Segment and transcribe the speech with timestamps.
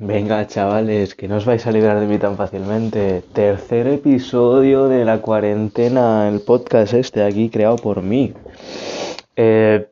[0.00, 3.20] Venga, chavales, que no os vais a librar de mí tan fácilmente.
[3.32, 8.32] Tercer episodio de la cuarentena, el podcast este aquí creado por mí.
[9.34, 9.88] Eh,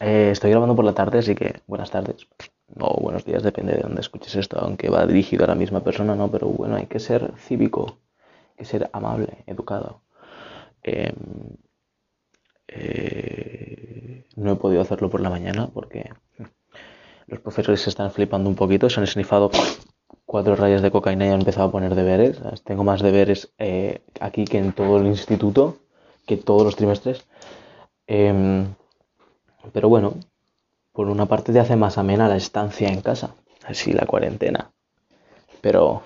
[0.00, 2.28] eh, estoy grabando por la tarde, así que buenas tardes.
[2.78, 6.14] O buenos días, depende de dónde escuches esto, aunque va dirigido a la misma persona,
[6.14, 6.30] ¿no?
[6.30, 7.98] Pero bueno, hay que ser cívico,
[8.50, 10.02] hay que ser amable, educado.
[10.82, 11.14] Em,
[12.68, 16.10] eh, no he podido hacerlo por la mañana porque
[17.28, 19.50] los profesores se están flipando un poquito, se han esnifado
[20.24, 22.40] cuatro rayas de cocaína y han empezado a poner deberes.
[22.64, 25.76] Tengo más deberes eh, aquí que en todo el instituto,
[26.26, 27.26] que todos los trimestres.
[28.06, 28.66] Em,
[29.72, 30.14] pero bueno,
[30.92, 33.34] por una parte te hace más amena la estancia en casa,
[33.66, 34.72] así la cuarentena.
[35.60, 36.02] Pero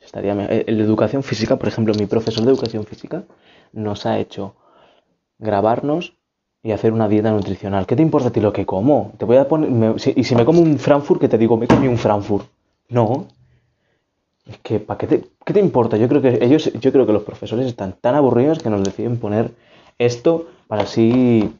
[0.00, 3.24] estaría En eh, educación física, por ejemplo, mi profesor de educación física
[3.72, 4.54] nos ha hecho
[5.38, 6.15] grabarnos
[6.66, 7.86] y hacer una dieta nutricional.
[7.86, 9.12] ¿Qué te importa a ti lo que como?
[9.18, 9.94] Te voy a poner.
[10.16, 12.48] y si me como un Frankfurt, que te digo, me comí un Frankfurt.
[12.88, 13.28] No.
[14.44, 15.96] Es que, ¿para qué te, qué te importa?
[15.96, 19.18] Yo creo que ellos, yo creo que los profesores están tan aburridos que nos deciden
[19.18, 19.52] poner
[19.98, 21.54] esto para así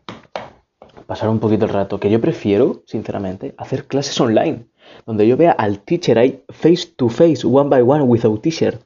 [1.06, 2.00] pasar un poquito el rato.
[2.00, 4.66] Que yo prefiero, sinceramente, hacer clases online.
[5.06, 8.80] Donde yo vea al teacher ahí face to face, one by one, without teacher.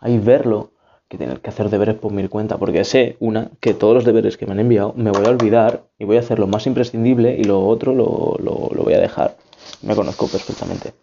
[0.00, 0.71] Ahí verlo
[1.12, 4.38] que tener que hacer deberes por mi cuenta, porque sé, una, que todos los deberes
[4.38, 7.36] que me han enviado me voy a olvidar y voy a hacer lo más imprescindible
[7.38, 9.36] y lo otro lo, lo, voy a dejar.
[9.82, 10.94] Me conozco perfectamente.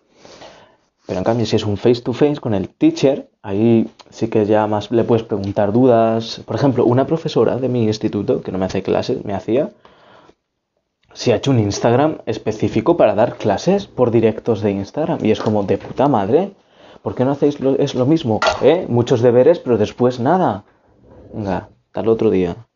[1.06, 4.48] Pero en cambio, si es un face to face con el teacher, ahí sí que
[4.48, 6.42] ya más le puedes preguntar dudas.
[6.44, 9.70] Por ejemplo, una profesora de mi instituto, que no me hace clases, me hacía,
[11.14, 15.24] si ha hecho un Instagram específico para dar clases por directos de Instagram.
[15.24, 16.54] Y es como, de puta madre,
[17.02, 18.40] ¿Por qué no hacéis lo, es lo mismo?
[18.62, 18.86] ¿Eh?
[18.90, 20.66] Muchos deberes, pero después nada.
[21.34, 22.69] Venga, hasta el otro día.